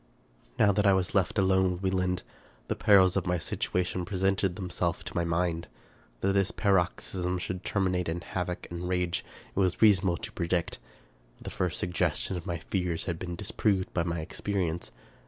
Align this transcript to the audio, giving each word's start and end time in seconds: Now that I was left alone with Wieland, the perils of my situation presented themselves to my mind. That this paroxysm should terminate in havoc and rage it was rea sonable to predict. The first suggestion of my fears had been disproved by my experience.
Now 0.57 0.71
that 0.71 0.87
I 0.87 0.93
was 0.93 1.13
left 1.13 1.37
alone 1.37 1.73
with 1.73 1.83
Wieland, 1.83 2.23
the 2.69 2.75
perils 2.75 3.15
of 3.15 3.27
my 3.27 3.37
situation 3.37 4.03
presented 4.03 4.55
themselves 4.55 5.03
to 5.03 5.15
my 5.15 5.23
mind. 5.23 5.67
That 6.21 6.33
this 6.33 6.49
paroxysm 6.49 7.37
should 7.37 7.63
terminate 7.63 8.09
in 8.09 8.21
havoc 8.21 8.65
and 8.71 8.89
rage 8.89 9.23
it 9.55 9.59
was 9.59 9.79
rea 9.79 9.91
sonable 9.93 10.19
to 10.23 10.31
predict. 10.31 10.79
The 11.39 11.51
first 11.51 11.79
suggestion 11.79 12.35
of 12.35 12.47
my 12.47 12.57
fears 12.57 13.05
had 13.05 13.19
been 13.19 13.35
disproved 13.35 13.93
by 13.93 14.01
my 14.01 14.21
experience. 14.21 14.89